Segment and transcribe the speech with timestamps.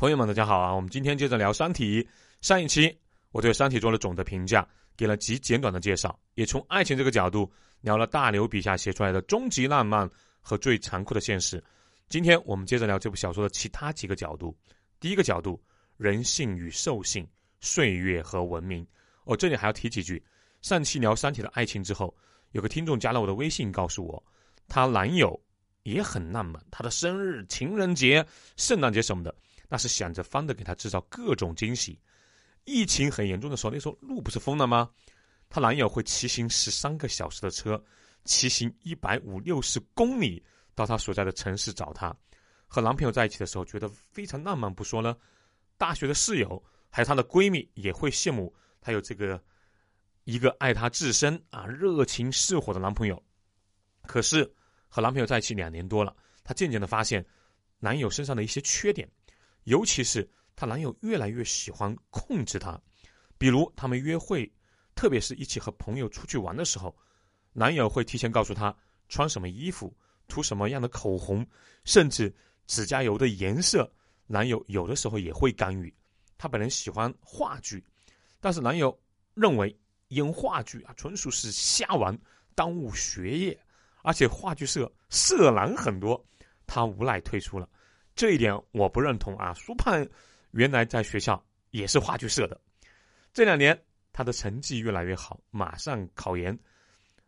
[0.00, 0.74] 朋友们，大家好啊！
[0.74, 2.02] 我们今天接着聊《三体》。
[2.40, 2.98] 上一期
[3.32, 4.66] 我对《三体》做了总的评价，
[4.96, 10.08] 给了极简短的介绍，也从爱情这个角度聊了大刘笔下写出来的终极浪漫
[10.40, 11.62] 和最残酷的现实。
[12.08, 14.56] 今天我们接着聊这部小说的其他几个角度。
[14.98, 15.62] 第一个角度，
[15.98, 17.28] 人性与兽性、
[17.60, 18.86] 岁月和文明。
[19.24, 20.24] 哦，这里还要提几句。
[20.62, 22.16] 上期聊《三体》的爱情之后，
[22.52, 24.24] 有个听众加了我的微信，告诉我，
[24.66, 25.38] 她男友
[25.82, 28.26] 也很浪漫，他的生日、情人节、
[28.56, 29.34] 圣诞节什么的。
[29.70, 31.98] 那是想着方的给她制造各种惊喜。
[32.64, 34.90] 疫情很严重的时候，那时候路不是封了吗？
[35.48, 37.82] 她男友会骑行十三个小时的车，
[38.24, 40.44] 骑行一百五六十公里
[40.74, 42.14] 到她所在的城市找她。
[42.66, 45.16] 和男朋友在一起的时候，觉得非常浪漫不说呢，
[45.78, 49.42] 大学的室友还有她的闺蜜也会羡慕她有这个
[50.24, 53.20] 一个爱她至深啊、热情似火的男朋友。
[54.06, 54.48] 可是
[54.88, 57.24] 和男朋友在一起两年多了，她渐渐的发现
[57.78, 59.08] 男友身上的一些缺点。
[59.64, 62.80] 尤其是她男友越来越喜欢控制她，
[63.38, 64.50] 比如他们约会，
[64.94, 66.96] 特别是一起和朋友出去玩的时候，
[67.52, 68.74] 男友会提前告诉她
[69.08, 69.94] 穿什么衣服、
[70.28, 71.46] 涂什么样的口红，
[71.84, 72.34] 甚至
[72.66, 73.90] 指甲油的颜色，
[74.26, 75.92] 男友有的时候也会干预。
[76.38, 77.84] 她本人喜欢话剧，
[78.40, 78.96] 但是男友
[79.34, 79.76] 认为
[80.08, 82.18] 演话剧啊纯属是瞎玩，
[82.54, 83.58] 耽误学业，
[84.02, 86.24] 而且话剧社色狼很多，
[86.66, 87.68] 她无奈退出了。
[88.14, 89.54] 这一点我不认同啊！
[89.54, 90.06] 苏盼
[90.50, 92.60] 原来在学校也是话剧社的，
[93.32, 93.80] 这两年
[94.12, 96.58] 他的成绩越来越好，马上考研，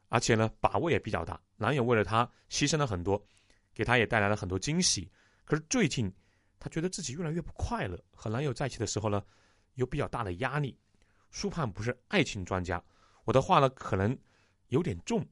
[0.09, 1.41] 而且呢把握也比较大。
[1.57, 3.25] 男友为了她牺牲了很多，
[3.73, 5.11] 给她也带来了很多惊喜。
[5.45, 6.13] 可是最近，
[6.59, 9.23] 她觉得自己越来越不快乐，和男友在一起的时候呢，
[9.75, 10.77] 有比较大的压力。
[11.31, 12.83] 苏盼不是爱情专家，
[13.25, 14.17] 我的话呢可能
[14.69, 15.27] 有点重，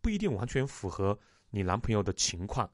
[0.00, 1.18] 不一定完全符合
[1.50, 2.70] 你男朋友的情况。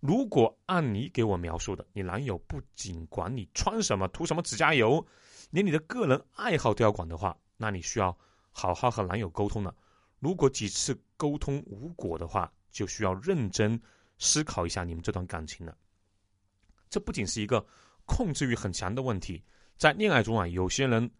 [0.00, 5.04] 如果按你给我描述的，你男友不仅管你穿什么、涂什么指甲油，
[5.50, 8.16] 连你的个人爱好都要管的话，那你需要
[8.52, 9.74] 好好和男友沟通了。
[10.20, 13.80] 如果几次沟通无果的话，就需要认真
[14.18, 15.76] 思考一下你们这段感情了。
[16.88, 17.66] 这不仅是一个
[18.06, 19.42] 控制欲很强的问题，
[19.76, 21.10] 在恋爱中啊，有些人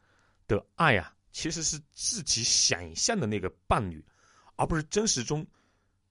[0.46, 4.04] 的爱啊，其实是自己想象的那个伴侣，
[4.54, 5.44] 而不是真实中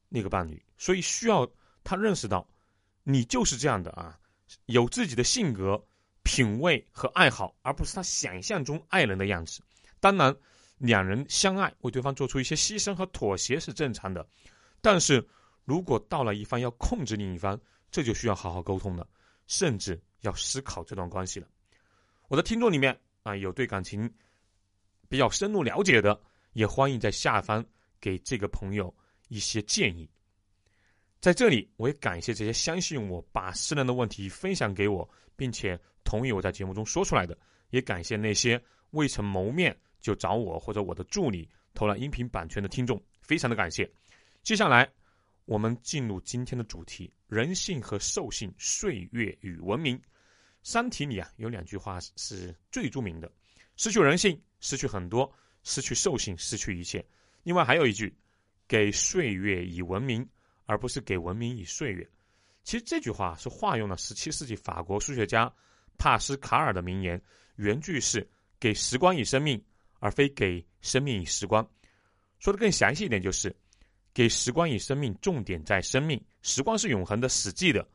[0.09, 1.49] 那个伴侣，所以需要
[1.81, 2.45] 他认识到。
[3.09, 4.19] 你就是这样的啊，
[4.65, 5.81] 有自己的性格、
[6.23, 9.61] 品味和爱好，而不是他想象中爱人的样子。
[10.01, 10.35] 当然，
[10.77, 14.27] 两人相爱，为对方做出一些牺牲和妥协是正常的。
[14.81, 15.25] 但是
[15.63, 17.57] 如果到了一方要控制另一方，
[17.89, 19.07] 这就需要好好沟通了，
[19.47, 21.47] 甚至要思考这段关系了。
[22.27, 24.13] 我的听众里面啊，有对感情
[25.07, 26.19] 比较深入了解的，
[26.51, 27.65] 也欢迎在下方
[28.01, 28.93] 给这个朋友
[29.29, 30.09] 一些建议。
[31.19, 37.37] 在这里，我也感谢这些相信我、把私人的问题分享给我，并且同意我在节目中说出来的，
[37.71, 38.61] 也感谢那些
[38.91, 43.89] 未曾谋面就找我或者我的助理投了音频版权的听众，非常的感谢。
[44.43, 44.87] 接下来，
[45.45, 49.97] 我们进入今天的主题：人性和兽性，岁月与文明。
[50.61, 53.31] 《三体》里啊，有两句话是最著名的：
[53.75, 55.25] 失去人性，失去很多；
[55.63, 57.03] 失去兽性，失去一切。
[57.43, 58.15] 另外还有一句：
[58.67, 60.27] 给岁月以文明。
[60.67, 62.07] 而不是给文明以岁月。
[62.63, 65.51] 其实这句话是化用了十七世纪法国数学家
[65.97, 67.19] 帕斯卡尔的名言，
[67.55, 68.29] 原句是
[68.59, 69.63] “给时光以生命，
[69.99, 71.67] 而非给生命以时光”。
[72.39, 73.55] 说的更详细一点，就是
[74.13, 76.21] “给时光以生命，重点在生命。
[76.41, 77.87] 时光是永恒的、死寂的，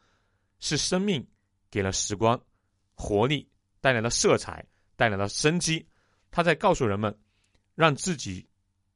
[0.58, 1.24] 是生命
[1.70, 2.42] 给了时光
[2.94, 3.46] 活力，
[3.82, 4.66] 带来了色彩，
[4.96, 5.86] 带来了生机。
[6.30, 7.14] 他在告诉人们，
[7.74, 8.48] 让自己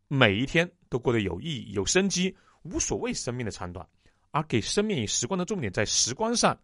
[0.08, 2.34] 每一天都过得有意义、有生机。”
[2.71, 3.87] 无所谓生命的长短，
[4.31, 6.59] 而给生命以时光的重点在时光上，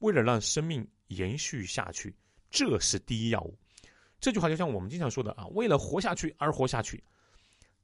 [0.00, 2.14] 为了让生命延续下去，
[2.50, 3.56] 这是第一要务。
[4.18, 7.02] 这句话就像我们经常说的啊，为了活下去而活下去。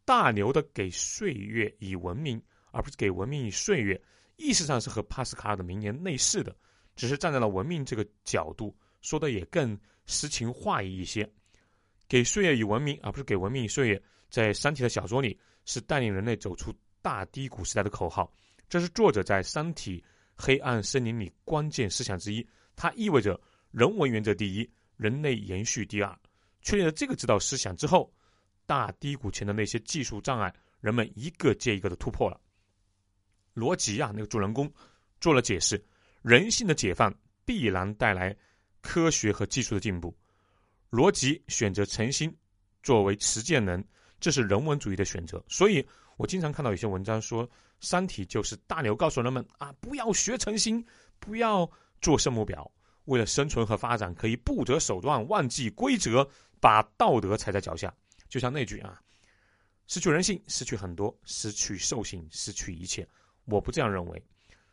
[0.05, 4.01] 大牛的给岁月以文明，而不是给文明以岁月，
[4.37, 6.57] 意识上是和帕斯卡尔的名言类似的，
[6.97, 11.31] 只是站在了文明这个角度说的也更诗情画意一些。
[12.09, 16.75] 给岁月以文明，而不是给文明以岁月，在《三体》的小说里是带领人类走出。
[17.03, 18.33] 大低谷时代的口号，
[18.69, 20.03] 这是作者在《三体：
[20.37, 22.47] 黑暗森林》里关键思想之一。
[22.75, 23.39] 它意味着
[23.71, 26.19] 人文原则第一，人类延续第二。
[26.63, 28.11] 确立了这个指导思想之后，
[28.65, 32.41] 大低谷前的那些技术障碍，人们一个接一个的突破了。
[33.53, 34.73] 罗辑啊，那个主人公
[35.21, 35.85] 做了解释：
[36.23, 37.13] 人性的解放
[37.45, 38.35] 必然带来
[38.81, 40.17] 科学和技术的进步。
[40.89, 42.35] 罗辑选择诚心
[42.83, 43.85] 作为实践人，
[44.23, 45.45] 这是人文主义的选择。
[45.49, 45.87] 所以。
[46.19, 47.49] 我经常看到有些文章说，
[47.81, 50.85] 《三体》就是大牛告诉人们啊，不要学诚心，
[51.19, 51.69] 不要
[52.03, 52.71] 做圣母婊。
[53.07, 56.29] 为了生存和发展，可以不择手段、忘记规则，
[56.61, 57.93] 把道德踩在脚下。
[58.29, 59.01] 就像那句啊，
[59.89, 63.09] 失去人性，失去很多；失去兽性，失去一切。
[63.47, 64.23] 我不这样认为。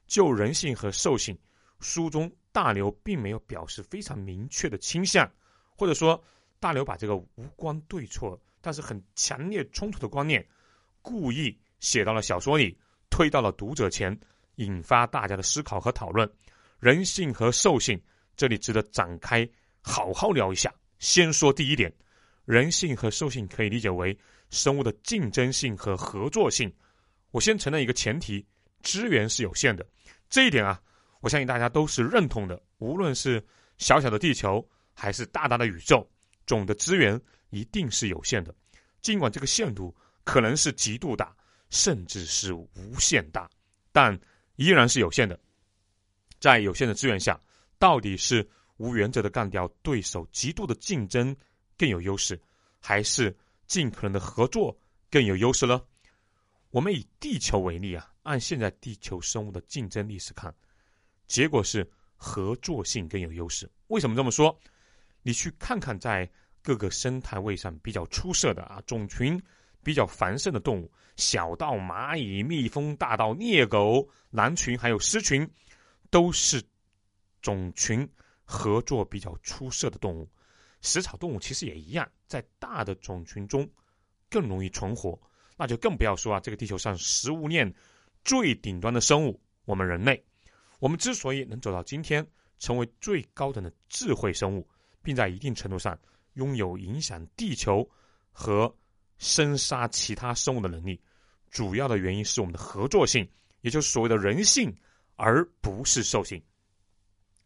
[0.07, 1.35] 就人性和兽性，
[1.79, 5.27] 书中大刘并没有表示非常明确的倾向，
[5.75, 6.21] 或者说
[6.59, 10.45] 大刘把这个无关对错，但是很强烈冲突的观念，
[11.01, 12.77] 故意写到了小说里，
[13.09, 14.17] 推到了读者前，
[14.55, 16.29] 引发大家的思考和讨论。
[16.79, 17.99] 人性和兽性。
[18.35, 19.45] 这里值得展开
[19.81, 20.73] 好好聊一下。
[20.99, 21.93] 先说第一点，
[22.45, 24.17] 人性和兽性可以理解为
[24.49, 26.73] 生物的竞争性和合作性。
[27.31, 28.45] 我先承认一个前提：
[28.81, 29.85] 资源是有限的。
[30.29, 30.81] 这一点啊，
[31.19, 32.57] 我相信大家都是认同的。
[32.77, 33.45] 无论是
[33.77, 36.09] 小小的地球，还是大大的宇宙，
[36.47, 38.53] 总的资源一定是有限的。
[39.01, 41.35] 尽管这个限度可能是极度大，
[41.69, 43.49] 甚至是无限大，
[43.91, 44.19] 但
[44.55, 45.39] 依然是有限的。
[46.39, 47.39] 在有限的资源下。
[47.81, 51.33] 到底是无原则的干掉对手，极度的竞争
[51.77, 52.37] 更有优势，
[52.81, 53.33] 还是
[53.67, 54.77] 尽可能的合作
[55.09, 55.81] 更有优势呢？
[56.71, 60.53] 我们以地球为例啊，按现在地球生物的竞争历史看，
[61.25, 63.71] 结果是合作性更有优势。
[63.87, 64.59] 为什么这么说？
[65.21, 66.29] 你去看看在
[66.61, 69.41] 各个生态位上比较出色的啊，种群
[69.83, 75.49] 比较繁盛的动物，小到蚂蚁、蜜蜂，大到猎狗、狼群，还有狮群，
[76.09, 76.63] 都是。
[77.41, 78.05] 种群
[78.43, 80.29] 合作比较出色的动物，
[80.81, 83.65] 食草动物其实也一样，在大的种群中
[84.29, 85.17] 更容易存活。
[85.55, 87.73] 那就更不要说啊，这个地球上食物链
[88.25, 90.21] 最顶端的生物——我们人类。
[90.79, 92.27] 我们之所以能走到今天，
[92.59, 94.67] 成为最高等的智慧生物，
[95.01, 95.97] 并在一定程度上
[96.33, 97.89] 拥有影响地球
[98.31, 98.73] 和
[99.17, 100.99] 生杀其他生物的能力，
[101.49, 103.29] 主要的原因是我们的合作性，
[103.61, 104.73] 也就是所谓的人性，
[105.15, 106.41] 而不是兽性。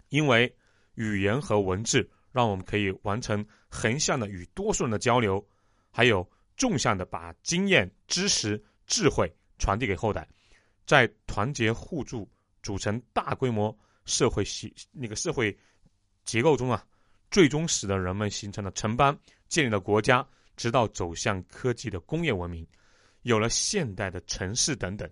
[0.10, 0.54] 因为
[0.96, 5.44] 语言和文字让我们可以完成横向的与多数人的交流，
[5.90, 10.28] 还有纵向的把经验、知识、智慧传递给后代，
[10.86, 12.30] 在团结互助、
[12.62, 13.76] 组成大规模
[14.06, 15.58] 社会系那个社会
[16.24, 16.86] 结构中啊，
[17.34, 19.20] 最终使得人们形成了城邦，
[19.50, 20.26] 建立了国家，
[20.56, 22.66] 直到走向科技的工业文明，
[23.24, 25.10] 有了现代的城市等等。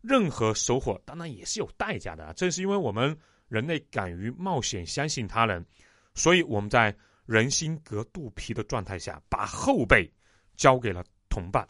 [0.00, 2.32] 任何收获当然也是有代价的啊！
[2.32, 3.16] 正是因为我们。
[3.48, 5.64] 人类敢于冒险，相信他人，
[6.12, 6.94] 所以我们在
[7.24, 10.06] 人心隔肚皮的状态下，把后辈
[10.54, 11.66] 交给了同伴，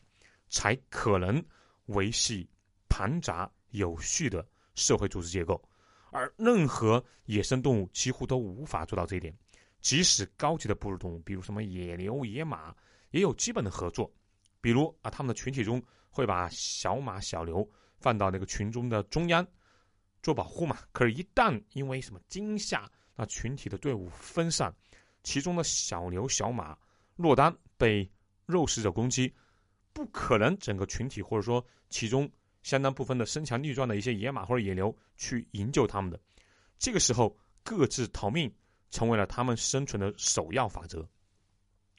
[0.49, 1.41] 才可能
[1.87, 2.51] 维系
[2.89, 4.44] 庞杂有序的
[4.75, 5.62] 社会组织结构。
[6.11, 9.33] 而任何野生动物几乎都无法做到这一点。
[9.81, 12.75] 即使高级的哺乳动物，比如什么野牛、野马，
[13.11, 14.13] 也有基本的合作。
[14.61, 19.47] 比如啊，他们的群体中会把小马、小牛放到那个群中的中央。
[20.21, 24.75] 做保护嘛，可是，一旦因为什么惊吓，那群体的队伍分散，
[25.23, 26.77] 其中的小牛、小马
[27.15, 28.11] 落单被
[28.45, 29.33] 肉食者攻击，
[29.93, 32.29] 不可能整个群体或者说其中
[32.65, 36.21] 相当部分的身强力壮的一些野马或者野牛去营救他们的。
[36.81, 38.53] 这个时候，各自逃命
[38.90, 41.06] 成为了他们生存的首要法则。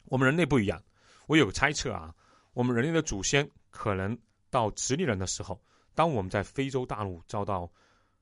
[0.06, 0.82] 我们人类不一样，
[1.28, 2.14] 我有个猜测啊，
[2.54, 4.18] 我们人类的祖先可能
[4.50, 5.62] 到直立人的时候，
[5.94, 7.72] 当我们在非洲大陆遭到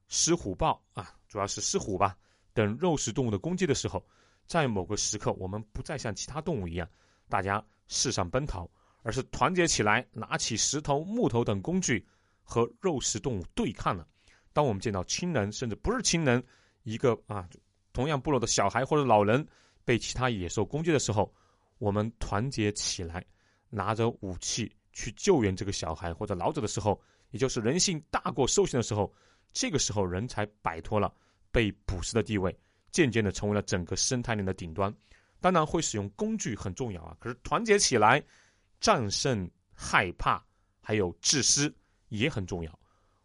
[0.07, 2.17] 狮虎豹啊，主要是狮虎吧
[2.53, 4.05] 等肉食动物的攻击的时候，
[4.45, 6.89] 在某个时刻，我们不再像其他动物一样，
[7.29, 8.69] 大家四散奔逃，
[9.03, 12.05] 而是团结起来，拿起石头、木头等工具
[12.43, 14.05] 和肉食动物对抗了。
[14.51, 16.43] 当我们见到亲人，甚至不是亲人，
[16.83, 17.47] 一个啊
[17.97, 19.43] 同样部落的小孩或者老人
[19.83, 21.33] 被其他野兽攻击的时候，
[21.79, 23.25] 我们团结起来，
[23.71, 27.01] 拿着武器去救援这个小孩或者老者的时候，
[27.31, 29.11] 也就是人性大过兽性的时候。
[29.51, 31.11] 这个时候，人才摆脱了
[31.51, 32.55] 被捕食的地位，
[32.91, 34.93] 渐渐的成为了整个生态链的顶端。
[35.41, 38.23] 当然，会使用工具很重要啊，可是团结起来，
[38.79, 40.45] 战胜害怕
[40.81, 41.73] 还有自私
[42.09, 42.79] 也很重要。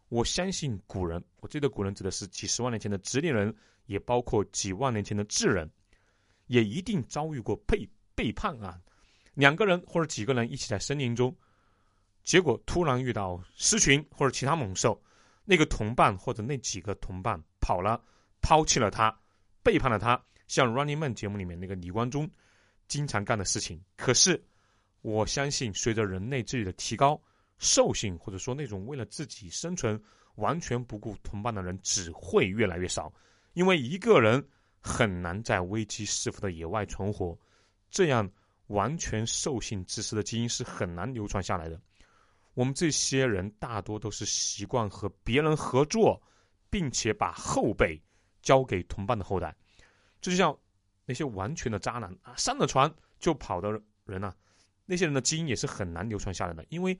[0.09, 5.69] 我相信古人，我这个古人指的是几十万年前的直立人，也包括几万年前的智人，
[6.47, 8.79] 也一定遭遇过背背叛啊。
[9.33, 11.35] 两个人或者几个人一起在森林中，
[12.23, 15.01] 结果突然遇到狮群或者其他猛兽。
[15.45, 18.01] 那个同伴或者那几个同伴跑了，
[18.41, 19.13] 抛弃了他，
[19.61, 22.31] 背叛了他，像《Running Man》节目里面那个李光中
[22.87, 23.83] 经常干的事情。
[23.97, 24.41] 可是，
[25.01, 27.21] 我相信随着人类智力的提高，
[27.57, 30.01] 兽性或者说那种为了自己生存
[30.35, 33.11] 完全不顾同伴的人只会越来越少，
[33.53, 34.45] 因为一个人
[34.79, 37.37] 很难在危机四伏的野外存活，
[37.89, 38.29] 这样
[38.67, 41.79] 完全兽性自私的基因是很难流传下来的。
[42.53, 46.21] 我们这些人大多都是习惯和别人合作，
[46.69, 47.99] 并且把后辈
[48.41, 49.55] 交给同伴的后代。
[50.21, 50.55] 这就像
[51.05, 53.71] 那些完全的渣男啊，上了船就跑的
[54.05, 54.33] 人呐，
[54.85, 56.97] 那些人的基因也是很难流传下来的，因为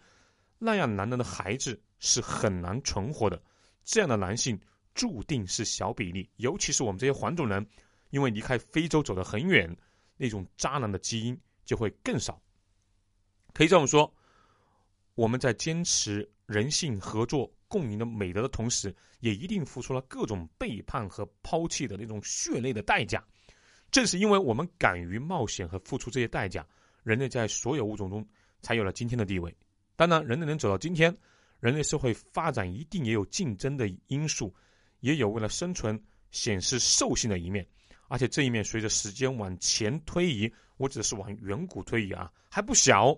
[0.57, 3.41] 那样男人的孩子是很难存活的。
[3.83, 4.59] 这样的男性
[4.93, 7.65] 注定是小比例，尤其是我们这些黄种人，
[8.09, 9.75] 因为离开非洲走得很远，
[10.17, 12.41] 那种渣男的基因就会更少。
[13.53, 14.13] 可以这么说，
[15.15, 23.23] 我们在坚持人性合作共赢的美德的同时，也一定付出了各种背叛和抛弃的那种血泪的代价。
[23.91, 26.65] 正是因为我们敢于冒险和付出这些代价，
[27.03, 28.27] 人类在所有物种中
[28.61, 29.55] 才有了今天的地位。
[29.95, 31.15] 当然，人类能走到今天。
[31.59, 34.53] 人类社会发展一定也有竞争的因素，
[35.03, 37.67] 也有为了生存显示兽性的一面，
[38.07, 43.13] 而且这一面随着时间往前推移，我指的是往远古推移啊，还不小。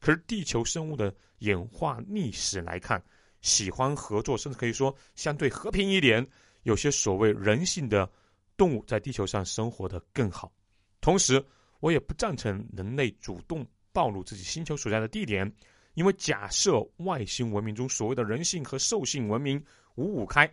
[0.00, 3.00] 可是地球生物的演化历史来看，
[3.40, 6.26] 喜欢合作，甚至可以说相对和平一点，
[6.64, 8.10] 有些所谓人性的
[8.56, 10.52] 动物在地球上生活的更好。
[11.00, 11.44] 同时，
[11.78, 15.50] 我也不赞成人类主动暴露自己星球所在的地点。
[15.94, 19.64] 因为假设外星文明中所谓的人性和兽性文明
[19.96, 20.48] 五五开，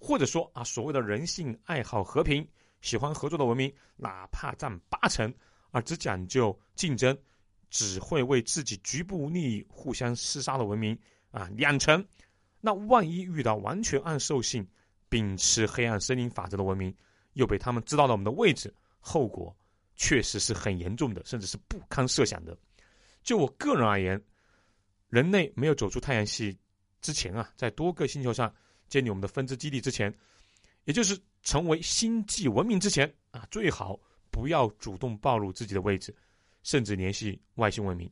[0.00, 2.46] 或者说啊所谓的人性爱好和平、
[2.80, 5.32] 喜欢合作的文明，哪怕占八成，
[5.70, 7.16] 而只讲究竞争，
[7.68, 10.98] 只会为自己局部利益互相厮杀的文明
[11.30, 12.04] 啊两成，
[12.60, 14.66] 那万一遇到完全按兽性、
[15.08, 16.92] 秉持黑暗森林法则的文明，
[17.34, 19.54] 又被他们知道了我们的位置，后果
[19.94, 22.56] 确实是很严重的，甚至是不堪设想的。
[23.22, 24.20] 就我个人而言。
[25.10, 26.56] 人类没有走出太阳系
[27.00, 28.54] 之前啊，在多个星球上
[28.90, 30.14] 建立我们的分支基地之前，
[30.84, 33.98] 也就是成为星际文明之前啊，最好
[34.30, 36.14] 不要主动暴露自己的位置，
[36.62, 38.10] 甚至联系外星文明。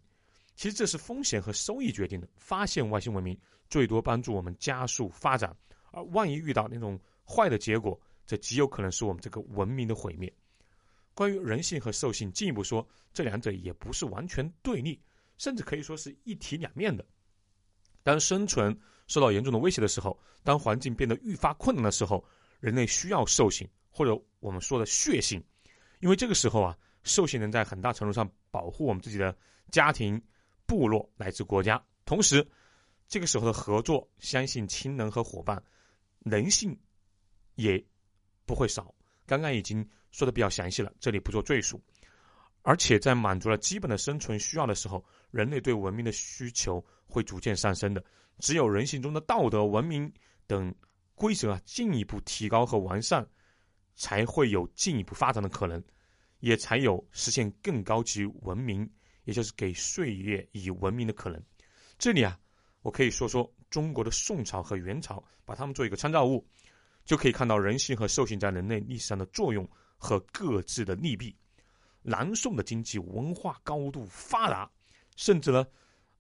[0.55, 2.29] 其实这是风险和收益决定的。
[2.37, 5.55] 发现外星文明最多帮助我们加速发展，
[5.91, 10.33] 而万一遇到那种坏的结果，这极有可能是我们这个文明的毁灭。
[11.15, 15.01] 关于人性和兽性，进一步说，这两者也不是完全对立。
[15.37, 17.05] 甚至可以说是一体两面的。
[18.03, 22.25] 当生存受到严重的威胁的时候，当环境变得愈发困难的时候，
[22.61, 25.43] 人类需要兽性，或者我们说的血性，
[26.01, 29.37] 因为这个时候啊，兽性能在很大程度上保护我们自己的
[29.71, 30.21] 家庭、
[30.67, 31.83] 部落乃至国家。
[32.05, 32.47] 同时，
[33.07, 35.63] 这个时候的合作、相信亲人和伙伴，
[36.21, 36.79] 人性
[37.55, 37.83] 也
[38.47, 38.95] 不会少。
[39.27, 41.79] 刚刚已经说的比较详细了，这里不做赘述。
[42.69, 48.05] 而且在满足了基本的生存需要的时候，人类对文明的需求会逐渐上升的。
[48.41, 50.13] 只有人性中的道德、文明
[50.47, 50.75] 等
[51.15, 53.27] 规则啊进一步提高和完善，
[53.97, 55.83] 才会有进一步发展的可能，
[56.41, 58.87] 也才有实现更高级文明，
[59.25, 61.43] 也就是给岁月以文明的可能。
[61.97, 62.39] 这里啊，
[62.83, 66.47] 我可以说说中国的宋朝和元朝，把它们做一个参照物，
[67.07, 71.35] 就可以看到人性和兽性在人类历史上的作用和各自的利弊。
[72.09, 74.71] 南宋的经济文化高度发达，
[75.15, 75.67] 甚至呢，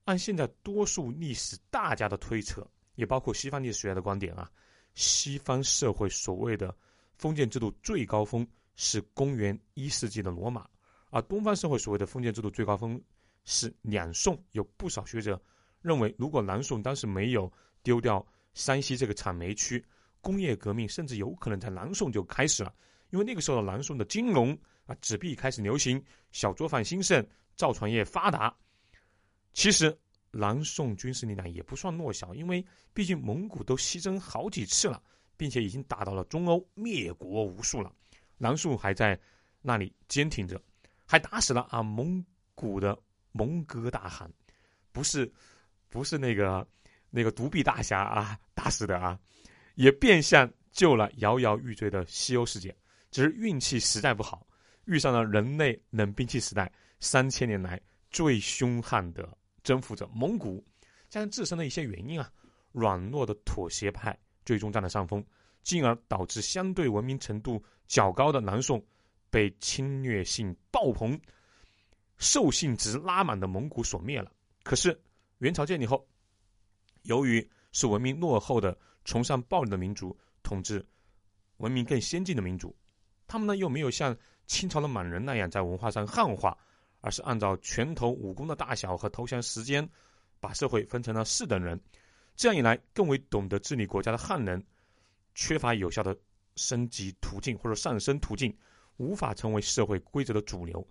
[0.04, 4.50] 按现在多数历史大家的推测，也包括西方历史学家的观点啊，
[4.94, 6.76] 西方社会所谓的
[7.16, 10.68] 封建制度最高峰是公元一世纪的罗马，
[11.08, 13.00] 而东方社会所谓的封建制度最高峰
[13.46, 14.38] 是两宋。
[14.52, 15.40] 有不少学者
[15.80, 17.50] 认为，如果南宋当时没有
[17.82, 19.82] 丢掉山西这个产煤区，
[20.20, 22.74] 工业革命甚至有可能在南宋就开始了，
[23.08, 24.54] 因为那个时候的南宋的金融。
[24.88, 26.02] 啊，纸币开始流行，
[26.32, 27.24] 小作坊兴盛，
[27.56, 28.56] 造船业发达。
[29.52, 29.96] 其实
[30.30, 32.64] 南宋军事力量也不算弱小，因为
[32.94, 35.02] 毕竟蒙古都西征好几次了，
[35.36, 37.92] 并且已经打到了中欧，灭国无数了。
[38.38, 39.20] 南宋还在
[39.60, 40.58] 那里坚挺着，
[41.04, 42.98] 还打死了啊蒙古的
[43.32, 44.32] 蒙哥大汗，
[44.90, 45.30] 不是
[45.90, 46.66] 不是那个
[47.10, 49.20] 那个独臂大侠啊打死的啊，
[49.74, 52.74] 也变相救了摇摇欲坠的西欧世界，
[53.10, 54.46] 只是运气实在不好。
[54.88, 57.78] 遇上了人类冷兵器时代三千年来
[58.10, 60.64] 最凶悍的征服者蒙古，
[61.10, 62.32] 加上自身的一些原因啊，
[62.72, 65.22] 软弱的妥协派最终占了上风，
[65.62, 68.82] 进而导致相对文明程度较高的南宋
[69.28, 71.20] 被侵略性爆棚、
[72.16, 74.32] 兽性值拉满的蒙古所灭了。
[74.62, 74.98] 可是
[75.36, 76.02] 元朝建立后，
[77.02, 80.82] 由于是文明落后的、崇尚暴力的民族统治
[81.58, 82.74] 文明更先进的民族，
[83.26, 84.16] 他们呢又没有像。
[84.48, 86.56] 清朝的满人那样在文化上汉化，
[87.00, 89.88] 而是按照拳头武功的大小和投降时间，
[90.40, 91.78] 把社会分成了四等人。
[92.34, 94.64] 这样一来，更为懂得治理国家的汉人，
[95.34, 96.16] 缺乏有效的
[96.56, 98.56] 升级途径或者上升途径，
[98.96, 100.84] 无法成为社会规则的主流。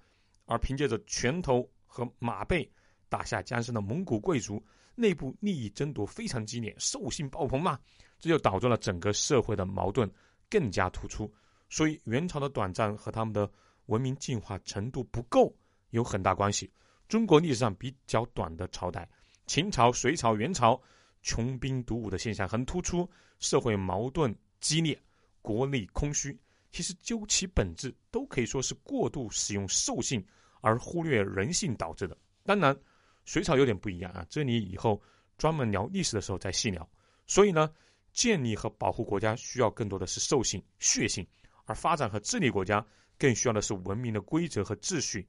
[0.45, 2.69] 而凭借着拳头和马背
[3.09, 7.79] 打下江山的蒙古贵族，内部利益争夺非常激烈，兽性爆棚嘛，
[8.19, 10.09] 这就导致了整个社会的矛盾
[10.49, 11.33] 更加突出。
[11.69, 13.49] 所以元朝的短暂和他们的
[13.87, 15.53] 文明进化程度不够
[15.89, 16.71] 有很大关系。
[17.07, 19.07] 中国历史上比较短的朝代，
[19.45, 20.81] 秦朝、隋朝、元朝，
[21.21, 23.09] 穷兵黩武的现象很突出，
[23.39, 24.99] 社会矛盾激烈，
[25.41, 26.37] 国力空虚。
[26.69, 30.23] 其实究其本质，都可以说是过度使用兽性
[30.59, 32.17] 而忽略人性导致的。
[32.43, 32.77] 当然，
[33.25, 35.01] 隋朝有点不一样啊，这里以后
[35.37, 36.87] 专门聊历史的时候再细聊。
[37.25, 37.73] 所以呢，
[38.11, 41.25] 建立和保护国家需要更多的是兽性、血性，
[41.67, 42.83] 而发展和治理国家
[43.19, 45.27] 更需要的是文明的规则和秩序，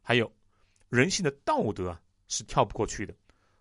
[0.00, 0.32] 还有。
[0.88, 3.14] 人性的道德啊是跳不过去的，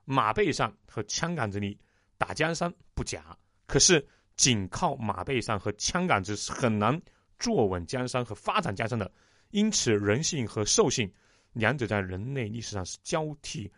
[0.04, 1.78] 马背上和枪杆子里
[2.18, 4.04] 打江山不假，可是
[4.36, 7.00] 仅靠马背上和枪杆子是很难
[7.38, 9.12] 坐稳江山和发展江山的。
[9.52, 11.12] 因此，人性和兽性
[11.54, 13.72] 两者在人类历史上是交替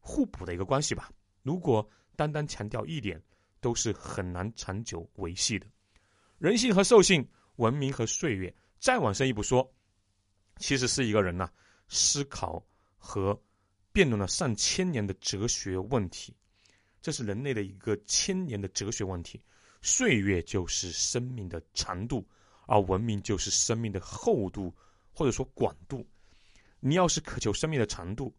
[0.00, 1.10] 互补的一个关系吧。
[1.42, 1.86] 如果
[2.16, 3.22] 单单强调一点，
[3.60, 5.66] 都是很难长久维系的。
[6.38, 7.26] 人性和兽性，
[7.56, 9.70] 文明和岁月，再往深一步说，
[10.56, 11.50] 其实是一个人呐
[11.88, 12.64] 思考。
[12.98, 13.40] 和
[13.92, 16.34] 辩论了上千年的哲学问题，
[17.00, 19.40] 这是人类的一个千年的哲学问题。
[19.80, 22.26] 岁月就是生命的长度，
[22.66, 24.74] 而文明就是生命的厚度
[25.12, 26.04] 或者说广度。
[26.80, 28.34] 你要是渴求生命的长度，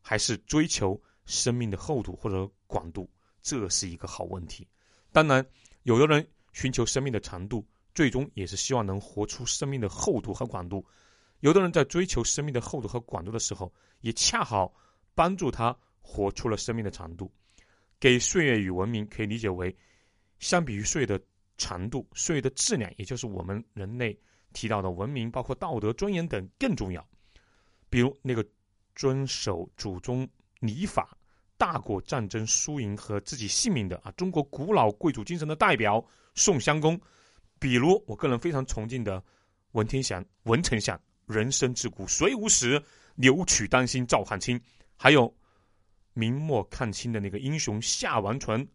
[0.00, 3.08] 还是追求生命的厚度或者广度，
[3.40, 4.66] 这是一个好问题。
[5.12, 5.46] 当然，
[5.84, 7.64] 有的人寻求生命的长度，
[7.98, 10.86] 最终也是希望能活出生命的厚度和广度。
[11.40, 14.72] 有的人在追求生命的厚度和广度的时候，也恰好
[15.16, 17.28] 帮助他活出了生命的长度。
[17.98, 19.76] 给岁月与文明可以理解为，
[20.38, 21.20] 相比于岁月的
[21.56, 24.16] 长度，岁月的质量，也就是我们人类
[24.52, 27.04] 提到的文明，包括道德、尊严等更重要。
[27.90, 28.46] 比如那个
[28.94, 30.24] 遵守祖宗
[30.60, 31.18] 礼法、
[31.56, 36.00] 大过战争输赢和自己性命的啊，中国古老贵族精神的代表
[36.36, 36.96] 宋襄公。
[37.58, 39.22] 比如我个人非常崇敬的
[39.72, 41.00] 文天祥、文丞相。
[41.26, 42.82] 人生自古谁无死，
[43.14, 44.58] 留取丹心照汗青。
[44.96, 45.30] 还有
[46.14, 48.66] 明末抗清的那个英雄夏完淳，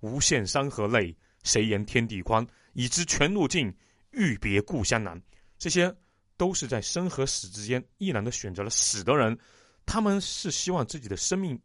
[0.00, 2.44] 无限山河泪，谁言天地宽？
[2.72, 3.72] 已知全路尽，
[4.10, 5.22] 欲别故乡难。
[5.56, 5.94] 这些
[6.36, 9.38] 都是在生和死之间毅然的选择了死的人。
[9.86, 11.56] 他们是希望自己的生命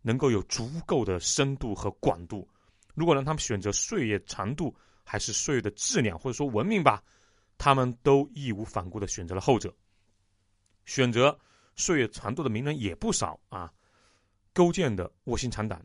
[0.00, 2.48] 能够有足够的深度和广度。
[2.94, 4.72] 如果让他们选择岁月长度，
[5.08, 7.02] 还是岁月的质量，或者说文明吧，
[7.56, 9.74] 他们都义无反顾的选择了后者。
[10.84, 11.36] 选择
[11.76, 13.72] 岁月长度的名人也不少啊，
[14.52, 15.82] 勾践的卧薪尝胆，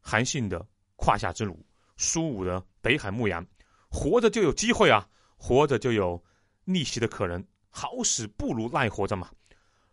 [0.00, 1.64] 韩信的胯下之辱，
[1.96, 3.46] 苏武的北海牧羊，
[3.88, 6.20] 活着就有机会啊，活着就有
[6.64, 9.30] 逆袭的可能，好死不如赖活着嘛。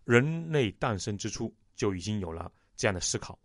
[0.03, 3.37] 人类诞生之初就已经有了这样的思考，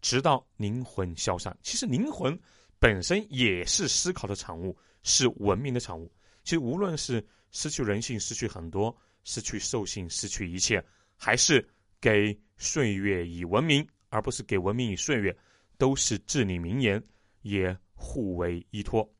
[0.00, 1.56] 直到灵魂消散。
[1.62, 2.38] 其实灵魂
[2.84, 6.12] 本身也是思考的产物，是文明的产物。
[6.42, 8.94] 其实无论是失去人性，失去很多。
[9.22, 10.84] 失去兽性，失去一切，
[11.16, 11.66] 还是
[11.98, 15.34] 给岁月以文明，而不是给文明以岁月，
[15.78, 17.02] 都是至理名言，
[17.40, 19.10] 也互为依托。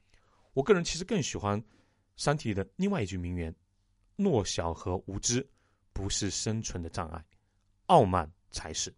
[0.52, 1.58] 我个人其实更喜欢
[2.18, 3.54] 《三体》的另外一句名言
[4.16, 5.48] ：“弱小和无知
[5.94, 7.24] 不是生存的障碍，
[7.86, 8.94] 傲慢才是。”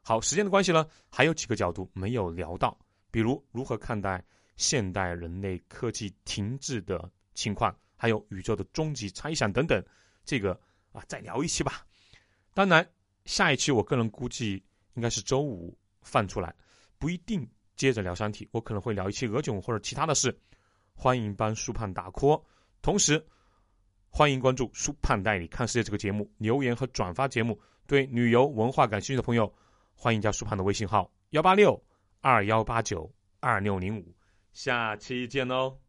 [0.00, 2.74] 好，时间的关系呢，还有几个角度没有聊到，
[3.12, 4.24] 比如如何看待
[4.56, 9.80] 现代人类科技停滞的情况，还有宇宙的终极猜想等等。
[10.24, 10.58] 这个
[10.92, 11.86] 啊，再聊一期吧。
[12.54, 12.88] 当然，
[13.24, 14.62] 下一期我个人估计
[14.94, 16.54] 应该是周五放出来，
[16.98, 20.36] 不一定接着聊三体，我可能会聊一期鹅囧或者其他的事。
[20.94, 22.42] 欢迎帮苏胖打 call，
[22.80, 23.24] 同时
[24.08, 27.60] 欢迎关注苏胖带你看世界这个节目，留言和转发节目。
[27.86, 29.52] 对旅游文化感兴趣的朋友，
[29.94, 31.82] 欢迎加苏胖的微信号幺八六
[32.22, 34.14] 二幺八九二六零五。
[34.52, 35.81] 下期见喽。